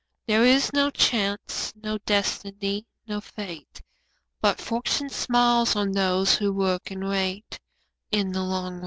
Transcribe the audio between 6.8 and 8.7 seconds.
and wait, In the long